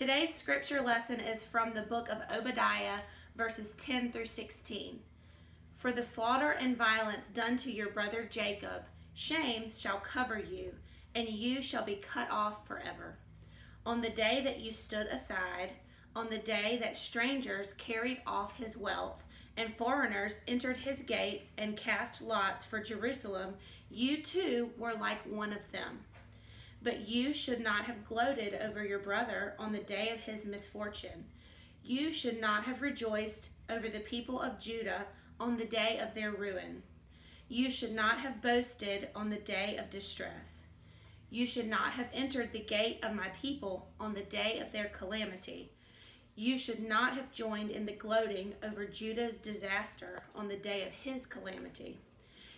[0.00, 3.00] Today's scripture lesson is from the book of Obadiah,
[3.36, 4.98] verses 10 through 16.
[5.76, 10.72] For the slaughter and violence done to your brother Jacob, shame shall cover you,
[11.14, 13.18] and you shall be cut off forever.
[13.84, 15.72] On the day that you stood aside,
[16.16, 19.22] on the day that strangers carried off his wealth,
[19.58, 23.52] and foreigners entered his gates and cast lots for Jerusalem,
[23.90, 25.98] you too were like one of them.
[26.82, 31.26] But you should not have gloated over your brother on the day of his misfortune.
[31.84, 35.06] You should not have rejoiced over the people of Judah
[35.38, 36.82] on the day of their ruin.
[37.48, 40.64] You should not have boasted on the day of distress.
[41.30, 44.88] You should not have entered the gate of my people on the day of their
[44.88, 45.70] calamity.
[46.34, 50.92] You should not have joined in the gloating over Judah's disaster on the day of
[50.92, 51.98] his calamity.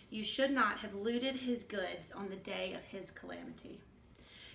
[0.09, 3.81] You should not have looted his goods on the day of his calamity.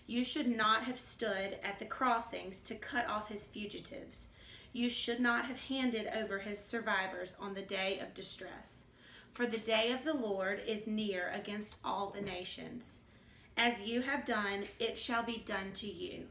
[0.09, 4.29] You should not have stood at the crossings to cut off his fugitives.
[4.73, 8.87] You should not have handed over his survivors on the day of distress.
[9.33, 13.01] For the day of the Lord is near against all the nations.
[13.55, 16.29] As you have done, it shall be done to you.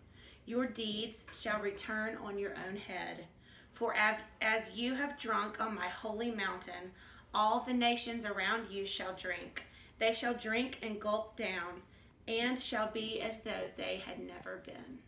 [0.47, 3.27] Your deeds shall return on your own head.
[3.73, 3.93] For
[4.41, 6.93] as you have drunk on my holy mountain,
[7.31, 9.65] all the nations around you shall drink.
[9.99, 11.83] They shall drink and gulp down
[12.28, 15.00] and shall be as though they had never been.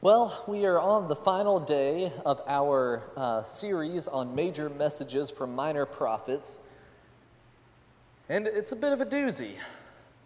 [0.00, 5.54] Well, we are on the final day of our uh, series on major messages from
[5.54, 6.58] minor prophets,
[8.28, 9.52] and it's a bit of a doozy.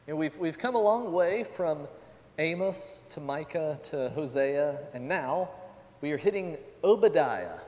[0.07, 1.87] You know, we've, we've come a long way from
[2.39, 5.51] Amos to Micah to Hosea, and now
[6.01, 7.59] we are hitting Obadiah.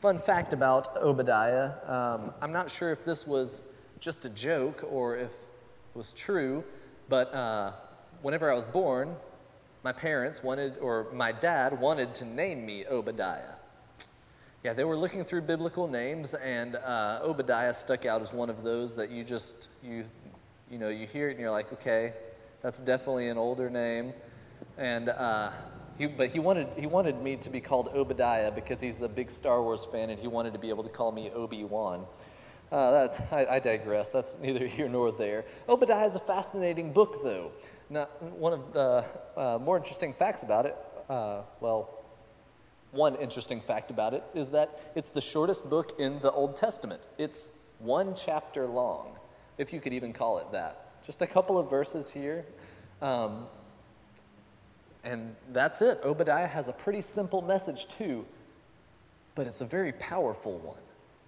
[0.00, 3.62] Fun fact about Obadiah um, I'm not sure if this was
[4.00, 6.64] just a joke or if it was true,
[7.08, 7.72] but uh,
[8.22, 9.16] whenever I was born,
[9.84, 13.54] my parents wanted, or my dad wanted to name me Obadiah.
[14.64, 18.64] Yeah, they were looking through biblical names, and uh, Obadiah stuck out as one of
[18.64, 20.04] those that you just you
[20.70, 22.12] you know you hear it and you're like, okay,
[22.60, 24.12] that's definitely an older name,
[24.76, 25.50] and uh,
[25.96, 29.30] he, but he wanted he wanted me to be called Obadiah because he's a big
[29.30, 32.04] Star Wars fan, and he wanted to be able to call me Obi Wan.
[32.70, 34.10] Uh, that's, I, I, digress.
[34.10, 35.44] That's neither here nor there.
[35.68, 37.50] Obadiah is a fascinating book, though.
[37.88, 39.04] Now, one of the
[39.36, 40.76] uh, more interesting facts about it,
[41.08, 42.04] uh, well,
[42.90, 47.00] one interesting fact about it is that it's the shortest book in the Old Testament.
[47.16, 49.16] It's one chapter long,
[49.56, 51.02] if you could even call it that.
[51.02, 52.44] Just a couple of verses here.
[53.00, 53.46] Um,
[55.04, 56.00] and that's it.
[56.04, 58.26] Obadiah has a pretty simple message, too,
[59.34, 60.80] but it's a very powerful one.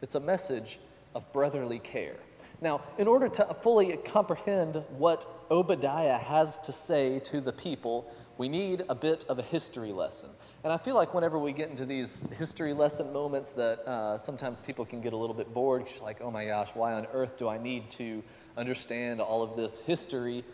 [0.02, 0.78] It's a message
[1.15, 2.16] of brotherly care.
[2.62, 8.48] Now, in order to fully comprehend what Obadiah has to say to the people, we
[8.48, 10.28] need a bit of a history lesson.
[10.62, 14.60] And I feel like whenever we get into these history lesson moments that uh, sometimes
[14.60, 17.38] people can get a little bit bored, She's like, oh my gosh, why on earth
[17.38, 18.22] do I need to
[18.59, 20.44] understand all of this history?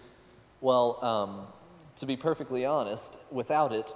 [0.61, 1.47] Well, um,
[1.97, 3.93] to be perfectly honest, without it,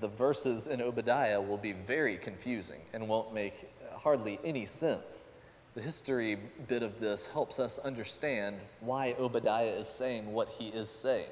[0.00, 5.28] the verses in Obadiah will be very confusing and won't make hardly any sense.
[5.74, 6.36] The history
[6.68, 11.30] bit of this helps us understand why Obadiah is saying what he is saying.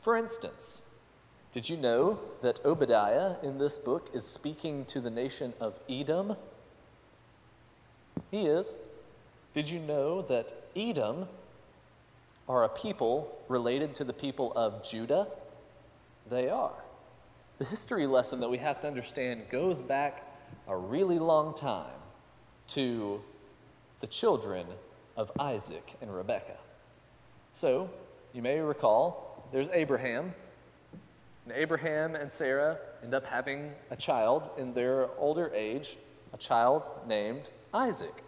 [0.00, 0.88] For instance,
[1.52, 6.36] did you know that Obadiah in this book is speaking to the nation of Edom?
[8.30, 8.76] He is.
[9.52, 11.26] Did you know that Edom
[12.48, 15.26] are a people related to the people of Judah?
[16.30, 16.74] They are.
[17.58, 20.22] The history lesson that we have to understand goes back
[20.68, 21.98] a really long time
[22.68, 23.22] to
[24.00, 24.66] the children
[25.16, 26.58] of Isaac and Rebekah.
[27.52, 27.90] So,
[28.32, 30.34] you may recall, there's Abraham.
[31.44, 35.96] And Abraham and Sarah end up having a child in their older age,
[36.32, 38.22] a child named Isaac.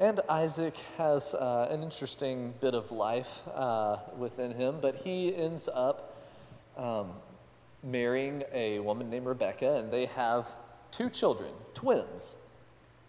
[0.00, 5.68] And Isaac has uh, an interesting bit of life uh, within him, but he ends
[5.72, 6.16] up
[6.76, 7.10] um,
[7.84, 10.48] marrying a woman named Rebekah, and they have
[10.90, 12.34] two children, twins,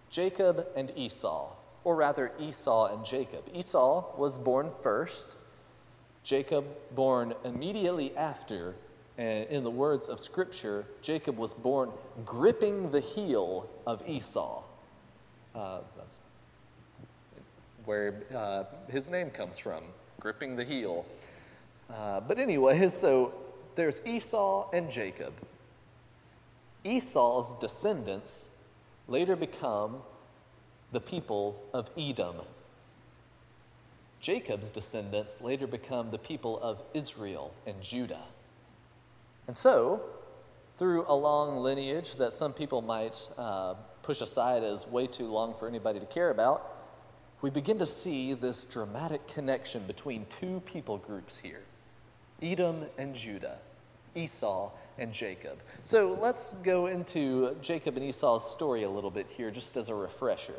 [0.10, 3.44] Jacob and Esau or rather Esau and Jacob.
[3.54, 5.38] Esau was born first,
[6.24, 8.76] Jacob born immediately after.
[9.18, 11.92] And in the words of Scripture, Jacob was born
[12.26, 14.64] gripping the heel of Esau.
[15.54, 16.20] Uh, that's
[17.86, 19.84] where uh, his name comes from,
[20.20, 21.06] gripping the heel.
[21.94, 23.34] Uh, but anyway, so
[23.76, 25.34] there's Esau and Jacob.
[26.84, 28.50] Esau's descendants
[29.08, 29.98] later become
[30.92, 32.36] the people of Edom.
[34.20, 38.24] Jacob's descendants later become the people of Israel and Judah.
[39.48, 40.02] And so,
[40.78, 45.56] through a long lineage that some people might uh, push aside as way too long
[45.56, 46.78] for anybody to care about,
[47.42, 51.62] we begin to see this dramatic connection between two people groups here
[52.42, 53.58] Edom and Judah,
[54.16, 55.60] Esau and Jacob.
[55.84, 59.96] So let's go into Jacob and Esau's story a little bit here, just as a
[59.96, 60.56] refresher.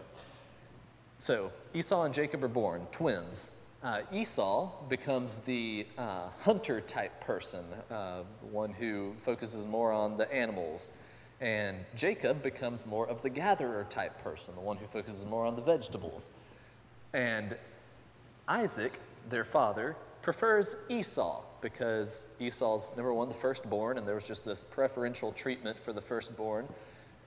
[1.18, 3.50] So Esau and Jacob are born, twins.
[3.82, 10.32] Uh, Esau becomes the uh, hunter type person, uh, one who focuses more on the
[10.32, 10.90] animals.
[11.40, 15.56] And Jacob becomes more of the gatherer type person, the one who focuses more on
[15.56, 16.30] the vegetables.
[17.12, 17.56] And
[18.46, 24.44] Isaac, their father, prefers Esau because Esau's number one, the firstborn, and there was just
[24.44, 26.66] this preferential treatment for the firstborn.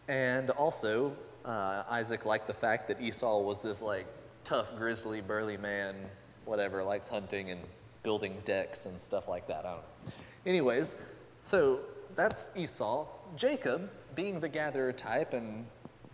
[0.07, 1.15] And also,
[1.45, 4.07] uh, Isaac liked the fact that Esau was this like
[4.43, 5.95] tough, grizzly, burly man,
[6.45, 7.61] whatever, likes hunting and
[8.03, 9.65] building decks and stuff like that.
[9.65, 10.13] I don't know.
[10.45, 10.95] Anyways,
[11.41, 11.79] so
[12.15, 13.07] that's Esau.
[13.35, 15.65] Jacob, being the gatherer type and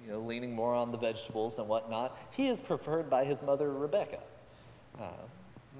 [0.03, 3.71] you know, leaning more on the vegetables and whatnot, he is preferred by his mother,
[3.71, 4.19] Rebecca.
[4.99, 5.09] Uh,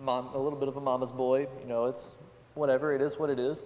[0.02, 2.16] mom, a little bit of a mama's boy, you know, it's
[2.56, 3.64] whatever, it is what it is.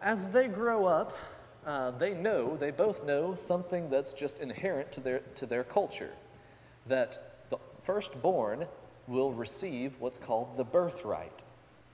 [0.00, 1.16] As they grow up,
[1.64, 6.10] uh, they know, they both know something that's just inherent to their, to their culture
[6.86, 8.66] that the firstborn
[9.06, 11.44] will receive what's called the birthright,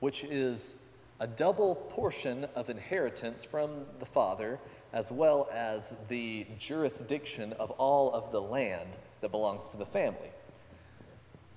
[0.00, 0.76] which is
[1.20, 4.58] a double portion of inheritance from the father,
[4.92, 8.88] as well as the jurisdiction of all of the land
[9.20, 10.30] that belongs to the family.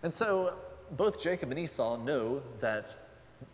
[0.04, 0.54] And so
[0.92, 2.96] both Jacob and Esau know that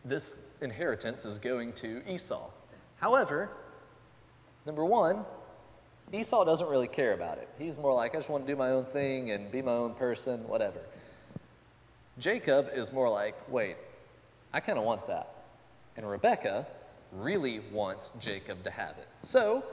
[0.03, 2.49] this inheritance is going to Esau.
[2.97, 3.49] However,
[4.65, 5.23] number one,
[6.11, 7.49] Esau doesn't really care about it.
[7.59, 9.93] He's more like, I just want to do my own thing and be my own
[9.93, 10.79] person, whatever.
[12.17, 13.75] Jacob is more like, wait,
[14.53, 15.29] I kind of want that.
[15.97, 16.65] And Rebecca
[17.11, 19.07] really wants Jacob to have it.
[19.21, 19.63] So,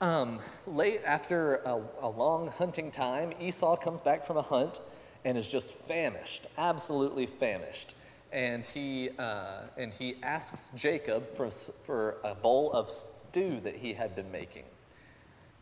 [0.00, 4.80] um, late after a, a long hunting time, Esau comes back from a hunt
[5.24, 7.94] and is just famished, absolutely famished.
[8.32, 13.94] And he, uh, and he asks Jacob for, for a bowl of stew that he
[13.94, 14.64] had been making.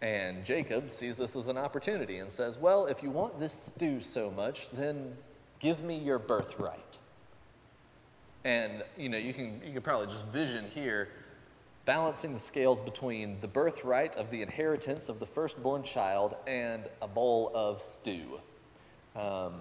[0.02, 4.00] And Jacob sees this as an opportunity and says, Well, if you want this stew
[4.00, 5.16] so much, then
[5.58, 6.98] give me your birthright.
[8.44, 11.08] And you know, you can you can probably just vision here
[11.86, 17.08] balancing the scales between the birthright of the inheritance of the firstborn child and a
[17.08, 18.40] bowl of stew.
[19.16, 19.60] Um,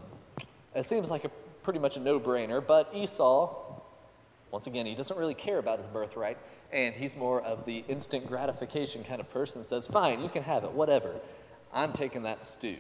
[0.76, 1.32] it seems like a
[1.64, 3.56] pretty much a no-brainer, but Esau,
[4.52, 6.38] once again, he doesn't really care about his birthright,
[6.72, 10.44] and he's more of the instant gratification kind of person that says, fine, you can
[10.44, 11.14] have it, whatever.
[11.74, 12.78] I'm taking that stew.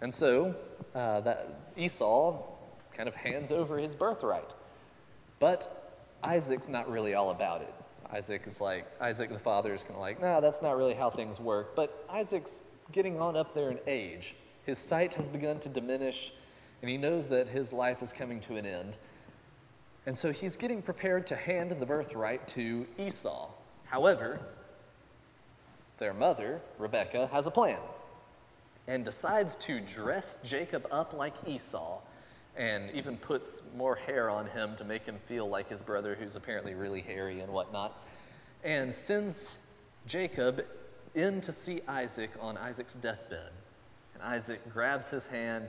[0.00, 0.54] And so
[0.94, 2.40] uh, that Esau
[2.92, 4.54] kind of hands over his birthright.
[5.38, 7.74] But Isaac's not really all about it.
[8.10, 11.10] Isaac is like, Isaac the father is kind of like, nah, that's not really how
[11.10, 11.76] things work.
[11.76, 14.34] But Isaac's getting on up there in age.
[14.68, 16.30] His sight has begun to diminish,
[16.82, 18.98] and he knows that his life is coming to an end.
[20.04, 23.48] And so he's getting prepared to hand the birthright to Esau.
[23.86, 24.38] However,
[25.96, 27.78] their mother, Rebecca, has a plan
[28.86, 32.00] and decides to dress Jacob up like Esau
[32.54, 36.36] and even puts more hair on him to make him feel like his brother, who's
[36.36, 38.04] apparently really hairy and whatnot,
[38.62, 39.56] and sends
[40.06, 40.62] Jacob
[41.14, 43.48] in to see Isaac on Isaac's deathbed.
[44.18, 45.68] And Isaac grabs his hand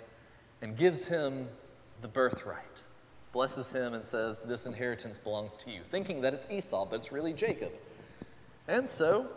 [0.62, 1.48] and gives him
[2.02, 2.84] the birthright,
[3.32, 7.12] blesses him, and says, This inheritance belongs to you, thinking that it's Esau, but it's
[7.12, 7.72] really Jacob.
[8.68, 9.28] And so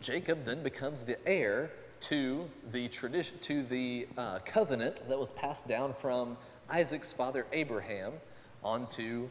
[0.00, 1.70] Jacob then becomes the heir
[2.00, 6.36] to the tradition, to the uh, covenant that was passed down from
[6.68, 8.12] Isaac's father Abraham
[8.62, 9.28] onto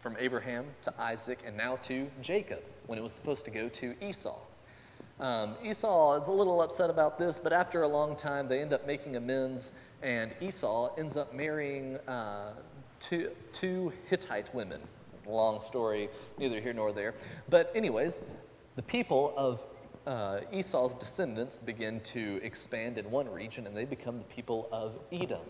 [0.00, 3.94] from Abraham to Isaac and now to Jacob when it was supposed to go to
[4.04, 4.38] Esau.
[5.18, 8.74] Um, Esau is a little upset about this, but after a long time, they end
[8.74, 12.52] up making amends, and Esau ends up marrying uh,
[13.00, 14.80] two, two Hittite women.
[15.26, 17.14] Long story, neither here nor there.
[17.48, 18.20] But, anyways,
[18.76, 19.66] the people of
[20.06, 24.98] uh, Esau's descendants begin to expand in one region, and they become the people of
[25.10, 25.40] Edom.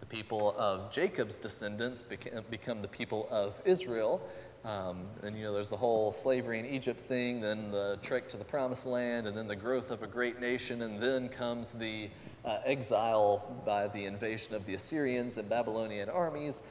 [0.00, 4.26] The people of Jacob's descendants become the people of Israel,
[4.64, 8.36] um, and you know, there's the whole slavery in Egypt thing, then the trek to
[8.36, 12.08] the promised land, and then the growth of a great nation, and then comes the
[12.44, 16.62] uh, exile by the invasion of the Assyrians and Babylonian armies.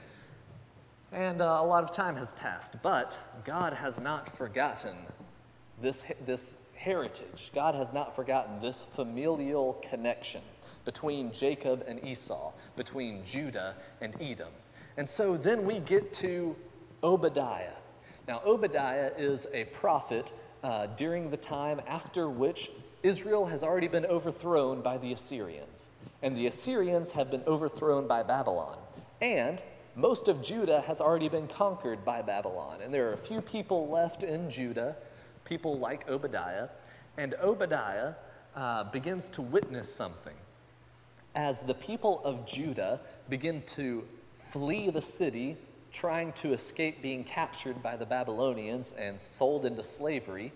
[1.12, 4.96] And uh, a lot of time has passed, but God has not forgotten
[5.82, 7.52] this, this heritage.
[7.54, 10.42] God has not forgotten this familial connection
[10.86, 14.52] between Jacob and Esau, between Judah and Edom.
[14.96, 16.56] And so then we get to
[17.04, 17.74] Obadiah.
[18.28, 20.32] Now, Obadiah is a prophet
[20.64, 22.70] uh, during the time after which
[23.04, 25.90] Israel has already been overthrown by the Assyrians,
[26.22, 28.78] and the Assyrians have been overthrown by Babylon.
[29.22, 29.62] And
[29.96, 33.90] most of Judah has already been conquered by Babylon, and there are a few people
[33.90, 34.96] left in Judah,
[35.46, 36.70] people like Obadiah,
[37.18, 38.14] and Obadiah
[38.56, 40.36] uh, begins to witness something.
[41.34, 43.00] As the people of Judah
[43.30, 44.06] begin to
[44.44, 45.58] flee the city,
[45.92, 50.52] trying to escape being captured by the Babylonians and sold into slavery,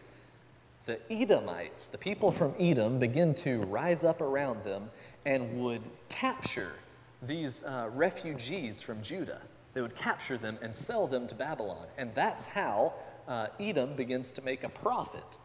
[0.85, 4.89] the Edomites, the people from Edom, begin to rise up around them
[5.25, 6.73] and would capture
[7.21, 9.41] these uh, refugees from Judah.
[9.73, 11.87] They would capture them and sell them to Babylon.
[11.97, 12.93] And that's how
[13.27, 15.37] uh, Edom begins to make a profit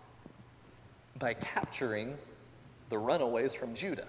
[1.18, 2.16] by capturing
[2.90, 4.06] the runaways from Judah.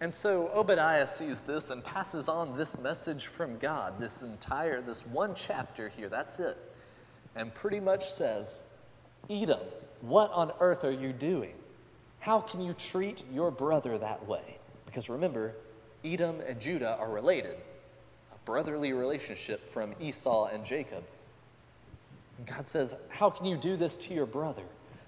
[0.00, 5.06] And so Obadiah sees this and passes on this message from God, this entire, this
[5.06, 6.58] one chapter here, that's it.
[7.36, 8.62] And pretty much says,
[9.30, 9.60] Edom,
[10.00, 11.54] what on earth are you doing?
[12.20, 14.58] How can you treat your brother that way?
[14.86, 15.54] Because remember,
[16.04, 17.56] Edom and Judah are related,
[18.32, 21.04] a brotherly relationship from Esau and Jacob.
[22.38, 24.62] And God says, How can you do this to your brother?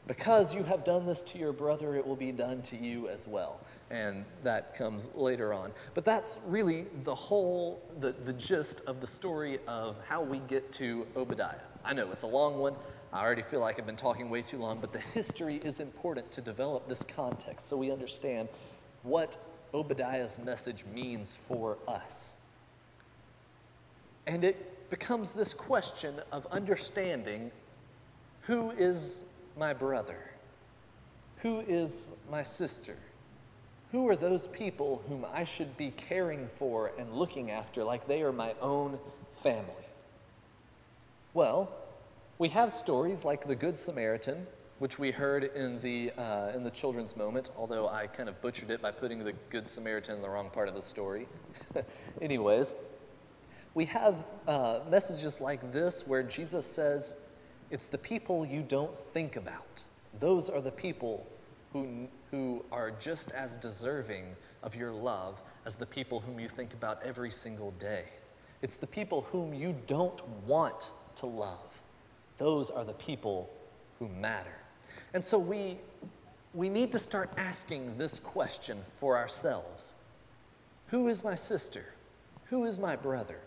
[0.06, 3.26] Because you have done this to your brother, it will be done to you as
[3.26, 3.60] well.
[3.90, 5.72] And that comes later on.
[5.94, 10.72] But that's really the whole, the, the gist of the story of how we get
[10.74, 11.56] to Obadiah.
[11.84, 12.74] I know it's a long one.
[13.12, 16.30] I already feel like I've been talking way too long, but the history is important
[16.32, 18.48] to develop this context so we understand
[19.02, 19.36] what
[19.72, 22.34] Obadiah's message means for us.
[24.26, 27.50] And it becomes this question of understanding
[28.42, 29.22] who is
[29.56, 30.18] my brother?
[31.38, 32.96] Who is my sister?
[33.92, 38.22] Who are those people whom I should be caring for and looking after like they
[38.22, 38.98] are my own
[39.32, 39.72] family?
[41.34, 41.70] Well,
[42.38, 44.46] we have stories like the Good Samaritan,
[44.78, 48.70] which we heard in the, uh, in the children's moment, although I kind of butchered
[48.70, 51.28] it by putting the Good Samaritan in the wrong part of the story.
[52.20, 52.74] Anyways,
[53.74, 57.16] we have uh, messages like this where Jesus says,
[57.70, 59.82] It's the people you don't think about.
[60.20, 61.26] Those are the people
[61.72, 64.26] who, who are just as deserving
[64.62, 68.04] of your love as the people whom you think about every single day.
[68.62, 71.80] It's the people whom you don't want to love.
[72.38, 73.50] Those are the people
[73.98, 74.54] who matter.
[75.12, 75.78] And so we,
[76.54, 79.92] we need to start asking this question for ourselves
[80.88, 81.84] Who is my sister?
[82.46, 83.38] Who is my brother?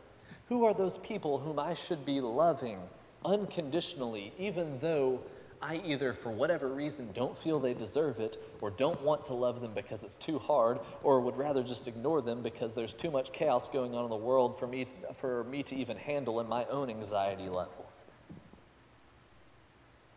[0.49, 2.79] Who are those people whom I should be loving
[3.25, 5.21] unconditionally, even though
[5.61, 9.59] I either, for whatever reason, don't feel they deserve it, or don't want to love
[9.59, 13.33] them because it's too hard, or would rather just ignore them because there's too much
[13.33, 16.63] chaos going on in the world for me, for me to even handle in my
[16.65, 18.03] own anxiety levels?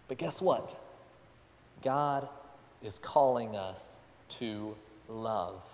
[0.07, 0.79] But guess what?
[1.83, 2.29] God
[2.83, 4.77] is calling us to
[5.09, 5.65] love.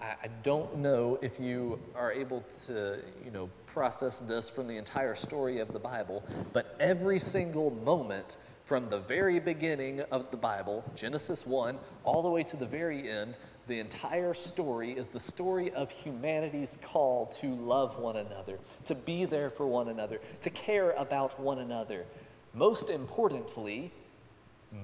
[0.00, 4.76] I, I don't know if you are able to, you know, process this from the
[4.76, 10.36] entire story of the Bible, but every single moment from the very beginning of the
[10.36, 13.34] Bible, Genesis 1, all the way to the very end,
[13.68, 19.24] the entire story is the story of humanity's call to love one another, to be
[19.24, 22.04] there for one another, to care about one another.
[22.54, 23.92] Most importantly,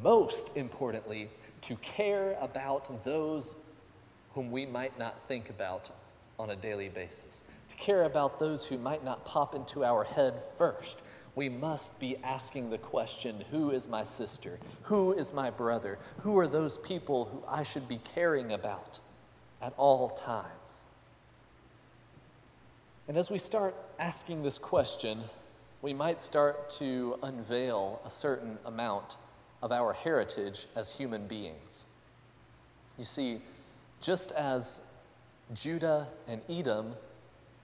[0.03, 1.29] most importantly,
[1.63, 3.57] to care about those
[4.35, 5.91] whom we might not think about
[6.39, 10.35] on a daily basis, to care about those who might not pop into our head
[10.59, 11.03] first.
[11.35, 14.59] We must be asking the question who is my sister?
[14.83, 15.99] Who is my brother?
[16.21, 18.99] Who are those people who I should be caring about
[19.61, 20.85] at all times?
[23.09, 25.23] And as we start asking this question,
[25.81, 29.17] we might start to unveil a certain amount
[29.63, 31.87] of our heritage as human beings.
[32.99, 33.41] You see,
[34.03, 34.83] just as
[35.55, 36.95] Judah and Edom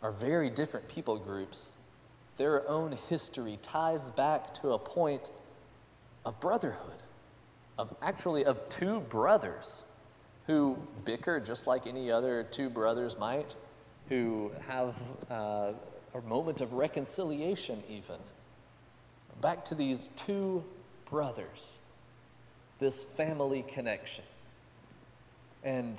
[0.03, 1.75] are very different people groups,
[2.37, 5.31] their own history ties back to a point
[6.25, 7.03] of brotherhood,
[7.77, 9.85] of actually of two brothers
[10.47, 13.55] who bicker just like any other two brothers might,
[14.09, 14.95] who have
[15.31, 15.73] uh,
[16.15, 18.17] a moment of reconciliation, even.
[19.41, 20.65] Back to these two
[21.11, 21.79] brothers,
[22.79, 24.25] this family connection.
[25.63, 25.99] And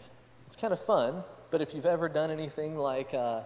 [0.50, 3.41] it's kind of fun, but if you've ever done anything like uh,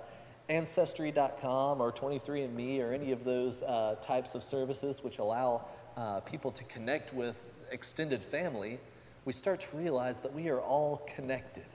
[0.47, 5.65] Ancestry.com or 23andMe or any of those uh, types of services which allow
[5.97, 7.37] uh, people to connect with
[7.71, 8.79] extended family,
[9.25, 11.65] we start to realize that we are all connected,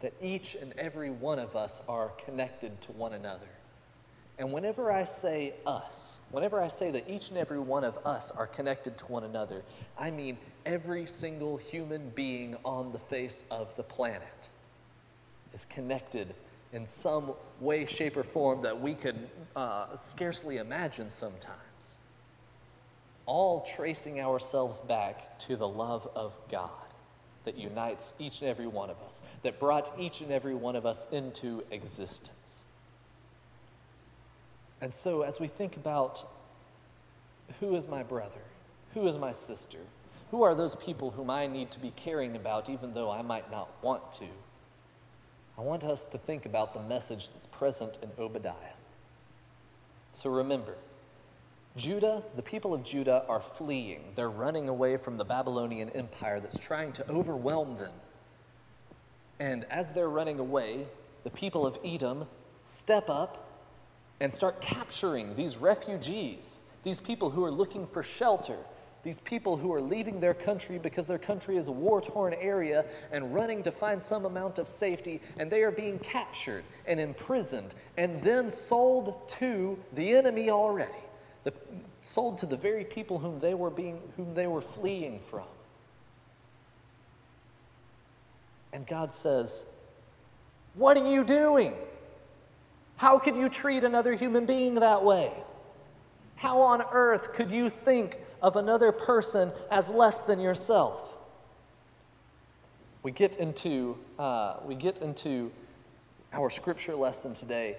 [0.00, 3.50] that each and every one of us are connected to one another.
[4.38, 8.30] And whenever I say us, whenever I say that each and every one of us
[8.30, 9.62] are connected to one another,
[9.98, 14.48] I mean every single human being on the face of the planet
[15.52, 16.34] is connected
[16.72, 21.56] in some way, shape, or form that we could uh, scarcely imagine sometimes.
[23.26, 26.70] All tracing ourselves back to the love of God
[27.44, 30.86] that unites each and every one of us, that brought each and every one of
[30.86, 32.57] us into existence.
[34.80, 36.24] And so, as we think about
[37.60, 38.42] who is my brother,
[38.94, 39.78] who is my sister,
[40.30, 43.50] who are those people whom I need to be caring about, even though I might
[43.50, 44.26] not want to,
[45.56, 48.76] I want us to think about the message that's present in Obadiah.
[50.12, 50.76] So remember,
[51.76, 54.12] Judah, the people of Judah are fleeing.
[54.14, 57.92] They're running away from the Babylonian Empire that's trying to overwhelm them.
[59.40, 60.86] And as they're running away,
[61.24, 62.26] the people of Edom
[62.64, 63.47] step up
[64.20, 68.56] and start capturing these refugees, these people who are looking for shelter,
[69.04, 72.84] these people who are leaving their country because their country is a war torn area
[73.12, 77.74] and running to find some amount of safety, and they are being captured and imprisoned
[77.96, 80.92] and then sold to the enemy already,
[81.44, 81.52] the,
[82.02, 85.46] sold to the very people whom they were, being, whom they were fleeing from.
[88.72, 89.64] And God says,
[90.74, 91.74] What are you doing?
[92.98, 95.32] How could you treat another human being that way?
[96.34, 101.16] How on earth could you think of another person as less than yourself?
[103.04, 105.52] We get into, uh, we get into
[106.32, 107.76] our scripture lesson today,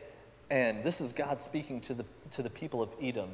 [0.50, 3.32] and this is God speaking to the, to the people of Edom.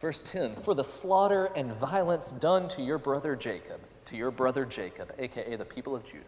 [0.00, 4.64] Verse 10 For the slaughter and violence done to your brother Jacob, to your brother
[4.64, 6.24] Jacob, aka the people of Judah,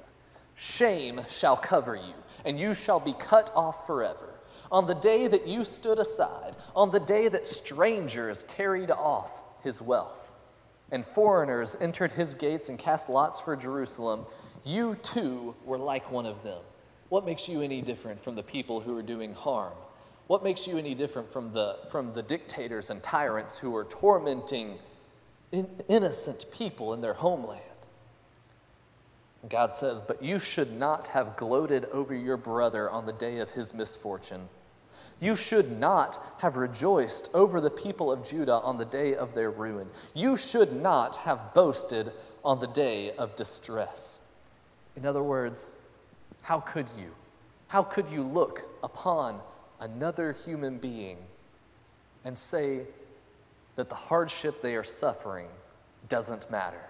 [0.56, 2.14] shame shall cover you,
[2.44, 4.33] and you shall be cut off forever
[4.70, 9.80] on the day that you stood aside, on the day that strangers carried off his
[9.80, 10.32] wealth,
[10.90, 14.26] and foreigners entered his gates and cast lots for Jerusalem,
[14.64, 16.60] you too were like one of them.
[17.08, 19.74] What makes you any different from the people who are doing harm?
[20.26, 24.78] What makes you any different from the, from the dictators and tyrants who are tormenting
[25.52, 27.60] in, innocent people in their homeland?
[29.48, 33.50] God says, But you should not have gloated over your brother on the day of
[33.50, 34.48] his misfortune.
[35.20, 39.50] You should not have rejoiced over the people of Judah on the day of their
[39.50, 39.88] ruin.
[40.12, 42.12] You should not have boasted
[42.44, 44.20] on the day of distress.
[44.96, 45.74] In other words,
[46.42, 47.12] how could you?
[47.68, 49.40] How could you look upon
[49.80, 51.18] another human being
[52.24, 52.82] and say
[53.76, 55.48] that the hardship they are suffering
[56.08, 56.84] doesn't matter?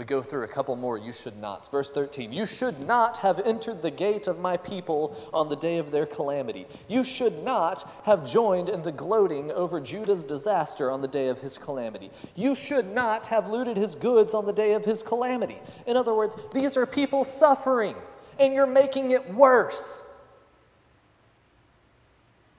[0.00, 1.68] We go through a couple more you should nots.
[1.68, 5.76] Verse 13 You should not have entered the gate of my people on the day
[5.76, 6.66] of their calamity.
[6.88, 11.38] You should not have joined in the gloating over Judah's disaster on the day of
[11.38, 12.10] his calamity.
[12.34, 15.58] You should not have looted his goods on the day of his calamity.
[15.86, 17.94] In other words, these are people suffering,
[18.38, 20.02] and you're making it worse.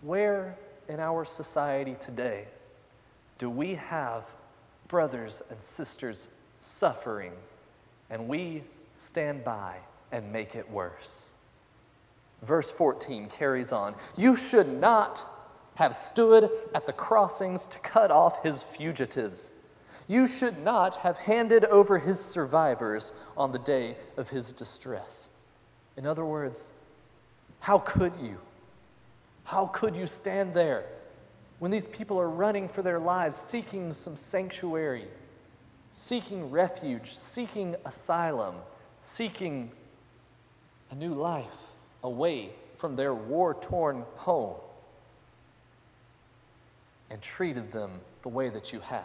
[0.04, 2.46] Where in our society today
[3.40, 4.26] do we have
[4.88, 6.28] brothers and sisters
[6.62, 7.34] suffering,
[8.10, 9.76] and we stand by
[10.12, 11.28] and make it worse.
[12.42, 15.26] Verse 14 carries on You should not
[15.76, 19.52] have stood at the crossings to cut off his fugitives.
[20.08, 25.30] You should not have handed over his survivors on the day of his distress.
[25.96, 26.72] In other words,
[27.60, 28.38] how could you?
[29.44, 30.84] How could you stand there
[31.60, 35.06] when these people are running for their lives, seeking some sanctuary?
[35.94, 38.56] Seeking refuge, seeking asylum,
[39.04, 39.72] seeking
[40.90, 41.48] a new life
[42.04, 44.56] away from their war torn home,
[47.10, 49.04] and treated them the way that you have,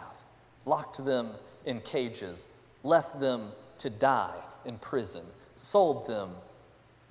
[0.65, 1.31] locked them
[1.65, 2.47] in cages,
[2.83, 5.23] left them to die in prison,
[5.55, 6.29] sold them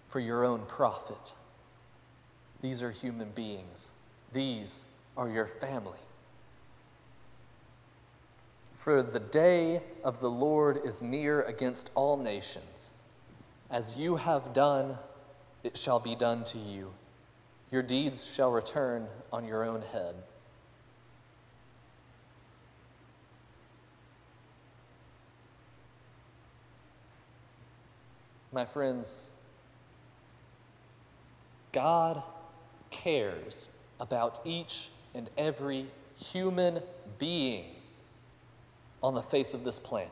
[0.08, 1.34] for your own profit.
[2.62, 3.92] These are human beings.
[4.32, 4.86] These
[5.16, 5.98] are your family.
[8.86, 12.92] For the day of the Lord is near against all nations.
[13.68, 14.98] As you have done,
[15.64, 16.92] it shall be done to you.
[17.72, 20.14] Your deeds shall return on your own head.
[28.52, 29.30] My friends,
[31.72, 32.22] God
[32.90, 33.68] cares
[33.98, 36.82] about each and every human
[37.18, 37.75] being
[39.02, 40.10] on the face of this planet.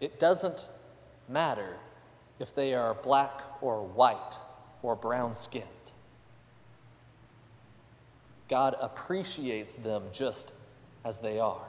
[0.00, 0.66] It doesn't
[1.28, 1.76] matter
[2.38, 4.38] if they are black or white
[4.82, 5.66] or brown skinned.
[8.48, 10.50] God appreciates them just
[11.04, 11.64] as they are.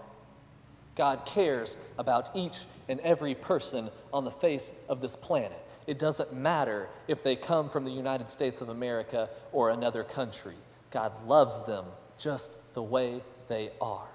[0.95, 5.65] God cares about each and every person on the face of this planet.
[5.87, 10.55] It doesn't matter if they come from the United States of America or another country.
[10.89, 11.85] God loves them
[12.17, 14.07] just the way they are.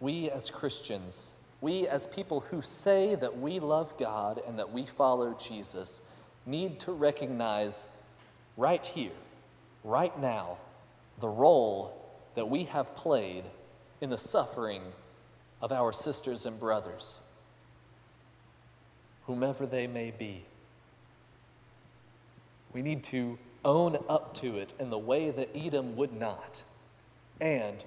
[0.00, 4.84] We as Christians, we as people who say that we love God and that we
[4.84, 6.02] follow Jesus,
[6.44, 7.88] need to recognize
[8.56, 9.12] right here,
[9.82, 10.58] right now,
[11.20, 13.44] the role that we have played
[14.00, 14.82] in the suffering
[15.62, 17.20] of our sisters and brothers,
[19.24, 20.44] whomever they may be.
[22.72, 26.62] We need to own up to it in the way that Edom would not.
[27.40, 27.82] And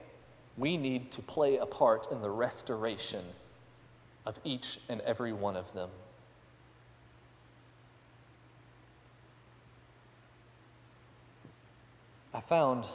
[0.60, 3.24] we need to play a part in the restoration
[4.26, 5.90] of each and every one of them.
[12.34, 12.86] I found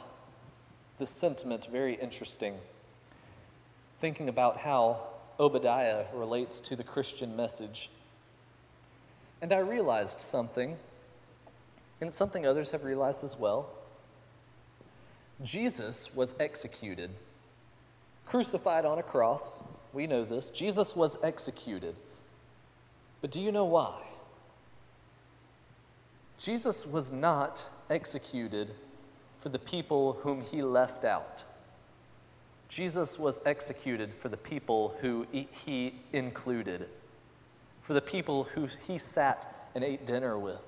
[0.97, 2.55] this sentiment very interesting,
[3.99, 5.01] thinking about how
[5.39, 7.89] Obadiah relates to the Christian message.
[9.41, 10.77] And I realized something,
[11.99, 13.69] and it's something others have realized as well.
[15.43, 17.09] Jesus was executed,
[18.25, 19.63] crucified on a cross.
[19.93, 20.49] We know this.
[20.49, 21.95] Jesus was executed.
[23.21, 24.01] But do you know why?
[26.37, 28.71] Jesus was not executed
[29.39, 31.43] for the people whom he left out.
[32.67, 36.89] Jesus was executed for the people who he included,
[37.83, 40.59] for the people who he sat and ate dinner with,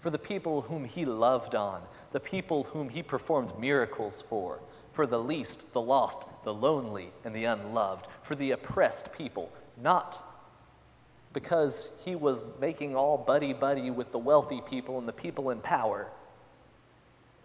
[0.00, 4.60] for the people whom he loved on, the people whom he performed miracles for,
[4.92, 10.22] for the least, the lost, the lonely, and the unloved, for the oppressed people, not
[11.32, 15.60] because he was making all buddy buddy with the wealthy people and the people in
[15.60, 16.08] power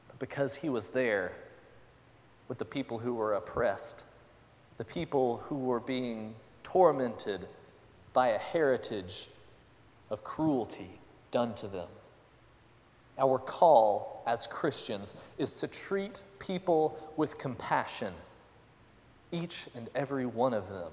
[0.07, 1.31] but because he was there
[2.47, 4.03] with the people who were oppressed,
[4.77, 7.47] the people who were being tormented
[8.13, 9.29] by a heritage
[10.09, 10.99] of cruelty
[11.31, 11.87] done to them.
[13.19, 18.13] Our call as Christians is to treat people with compassion,
[19.31, 20.91] each and every one of them,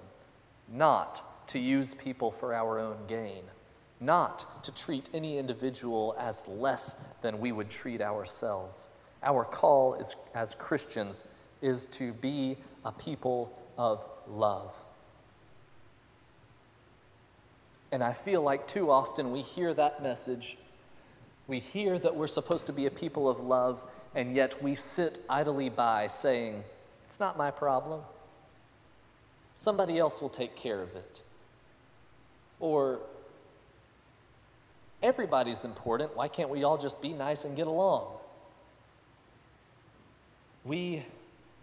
[0.69, 3.43] not to use people for our own gain,
[4.01, 8.89] not to treat any individual as less than we would treat ourselves.
[9.23, 11.25] Our call is, as Christians
[11.63, 14.75] is to be a people of love.
[17.93, 20.59] And I feel like too often we hear that message.
[21.47, 23.83] We hear that we're supposed to be a people of love,
[24.15, 26.63] and yet we sit idly by saying,
[27.07, 28.01] It's not my problem.
[29.57, 31.21] Somebody else will take care of it.
[32.61, 33.01] Or,
[35.05, 36.17] Everybody's important.
[36.17, 38.07] Why can't we all just be nice and get along?
[40.65, 41.05] We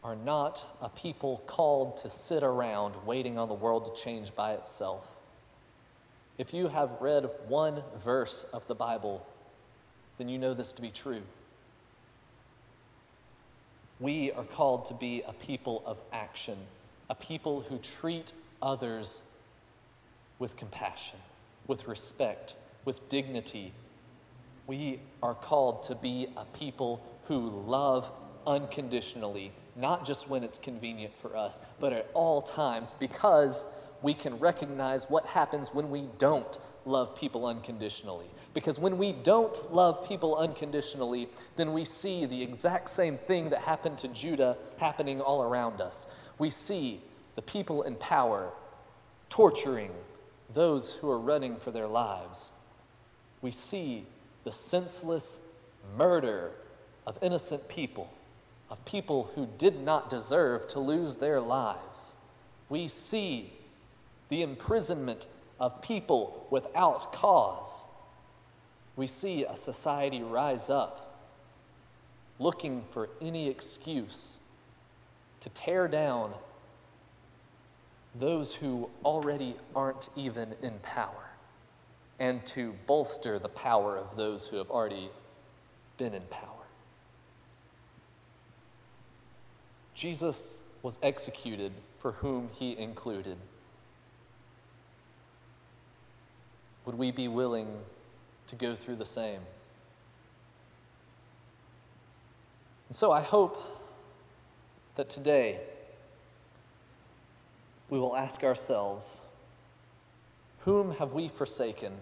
[0.04, 4.54] are not a people called to sit around waiting on the world to change by
[4.54, 5.08] itself.
[6.38, 9.26] If you have read one verse of the Bible,
[10.20, 11.24] then you know this to be true.
[14.02, 16.58] We are called to be a people of action,
[17.12, 19.22] a people who treat others
[20.40, 21.20] with compassion,
[21.68, 23.74] with respect, with dignity.
[24.66, 28.12] We are called to be a people who love
[28.48, 33.66] unconditionally, not just when it's convenient for us, but at all times because
[34.02, 38.26] we can recognize what happens when we don't love people unconditionally.
[38.54, 43.62] Because when we don't love people unconditionally, then we see the exact same thing that
[43.62, 46.06] happened to Judah happening all around us.
[46.38, 47.02] We see
[47.36, 48.52] the people in power
[49.30, 49.92] torturing
[50.54, 52.50] those who are running for their lives.
[53.42, 54.06] We see
[54.44, 55.40] the senseless
[55.98, 56.52] murder
[57.08, 58.10] of innocent people
[58.72, 62.14] of people who did not deserve to lose their lives.
[62.70, 63.52] We see
[64.30, 65.28] the imprisonment
[65.62, 67.84] of people without cause.
[68.98, 71.20] We see a society rise up
[72.40, 74.40] looking for any excuse
[75.42, 76.34] to tear down
[78.20, 81.30] those who already aren't even in power
[82.20, 85.10] and to bolster the power of those who have already
[85.98, 86.48] been in power.
[89.94, 93.38] Jesus was executed for whom he included.
[96.86, 97.68] Would we be willing
[98.48, 99.42] to go through the same?
[102.90, 103.64] And so I hope
[104.96, 105.60] that today
[107.90, 109.22] we will ask ourselves
[110.66, 111.94] whom have we forsaken?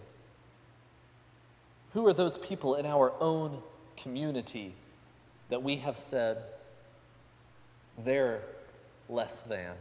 [1.94, 3.62] Who are those people in our own
[3.98, 4.74] community
[5.50, 6.44] that we have said
[8.04, 8.42] they're
[9.10, 9.74] less than.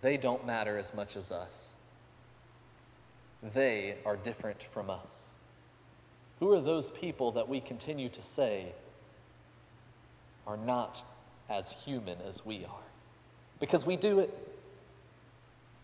[0.00, 1.74] They don't matter as much as us.
[3.42, 5.28] They are different from us.
[6.40, 8.72] Who are those people that we continue to say
[10.46, 11.02] are not
[11.48, 12.88] as human as we are?
[13.60, 14.32] Because we do it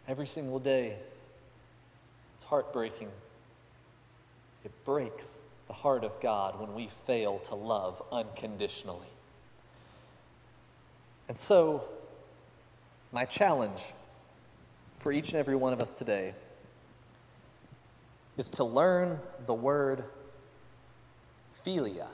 [0.09, 0.97] every single day.
[2.35, 3.09] It's heartbreaking.
[4.65, 9.07] It breaks the heart of God when we fail to love unconditionally.
[11.29, 11.85] And so,
[13.13, 13.93] my challenge
[14.99, 16.35] for each and every one of us today
[18.37, 20.05] is to learn the word
[21.65, 22.07] philia.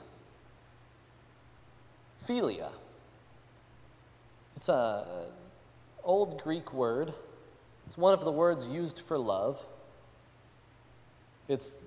[2.27, 2.69] Philia.
[4.55, 5.03] It's an
[6.03, 7.13] old Greek word.
[7.87, 9.59] It's one of the words used for love.
[11.47, 11.79] It's,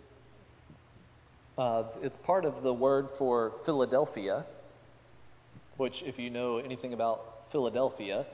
[1.56, 4.44] uh, it's part of the word for Philadelphia,
[5.76, 8.26] which, if you know anything about Philadelphia,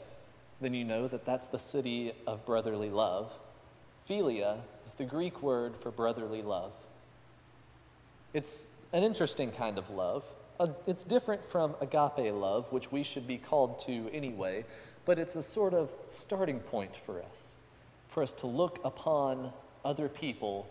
[0.61, 3.33] then you know that that's the city of brotherly love.
[4.09, 6.73] Philia is the Greek word for brotherly love.
[8.33, 10.25] It's an interesting kind of love.
[10.87, 14.65] It's different from agape love, which we should be called to anyway,
[15.05, 17.57] but it's a sort of starting point for us,
[18.09, 19.53] for us to look upon
[19.85, 20.69] other people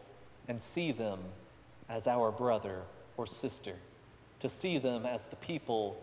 [0.47, 1.19] and see them
[1.89, 2.83] as our brother
[3.17, 3.75] or sister,
[4.39, 5.99] to see them as the people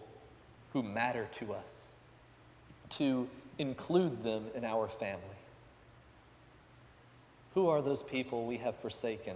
[0.73, 1.97] who matter to us,
[2.91, 5.36] to include them in our family.
[7.57, 9.35] Who are those people we have forsaken?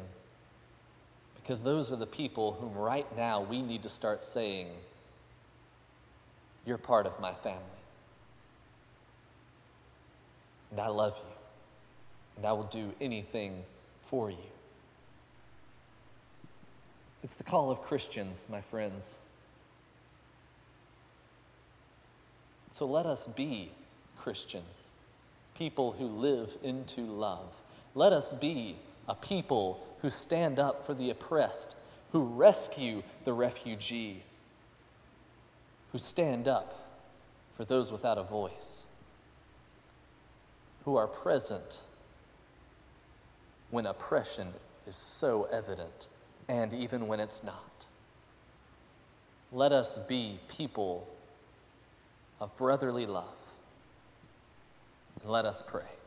[1.37, 4.69] Because those are the people whom right now we need to start saying,
[6.67, 7.63] You're part of my family.
[10.71, 11.33] And I love you.
[12.37, 13.63] And I will do anything
[14.03, 14.37] for you.
[17.25, 19.17] It's the call of Christians, my friends.
[22.69, 23.71] So let us be
[24.19, 24.91] Christians,
[25.57, 27.49] people who live into love.
[27.95, 28.77] Let us be
[29.09, 31.75] a people who stand up for the oppressed,
[32.13, 34.23] who rescue the refugee,
[35.93, 36.89] who stand up
[37.57, 38.87] for those without a voice,
[40.85, 41.81] who are present
[43.71, 44.49] when oppression
[44.87, 46.09] is so evident
[46.49, 47.87] and even when it's not.
[49.53, 51.09] Let us be people
[52.41, 53.25] of brotherly love.
[55.25, 56.00] Let us pray.